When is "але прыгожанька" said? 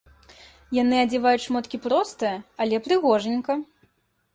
2.67-3.63